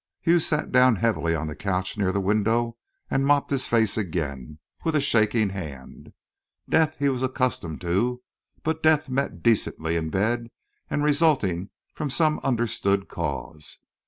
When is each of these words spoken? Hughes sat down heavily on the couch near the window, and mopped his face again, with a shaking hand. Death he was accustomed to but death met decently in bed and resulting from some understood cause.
Hughes 0.21 0.47
sat 0.47 0.71
down 0.71 0.95
heavily 0.95 1.35
on 1.35 1.45
the 1.45 1.55
couch 1.55 1.95
near 1.95 2.11
the 2.11 2.19
window, 2.19 2.75
and 3.11 3.23
mopped 3.23 3.51
his 3.51 3.67
face 3.67 3.97
again, 3.99 4.57
with 4.83 4.95
a 4.95 4.99
shaking 4.99 5.49
hand. 5.49 6.11
Death 6.67 6.97
he 6.97 7.07
was 7.07 7.21
accustomed 7.21 7.81
to 7.81 8.23
but 8.63 8.81
death 8.81 9.09
met 9.09 9.43
decently 9.43 9.95
in 9.95 10.09
bed 10.09 10.49
and 10.89 11.03
resulting 11.03 11.69
from 11.93 12.09
some 12.09 12.39
understood 12.39 13.09
cause. 13.09 13.77